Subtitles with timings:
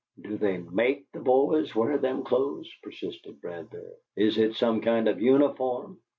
[0.19, 3.93] "Do they MAKE the boys wear them clothes?" persisted Bradbury.
[4.15, 5.99] "Is it some kind of uniform?"